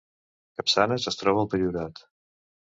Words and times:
Capçanes 0.61 1.05
es 1.13 1.21
troba 1.21 1.45
al 1.45 1.53
Priorat 1.53 2.05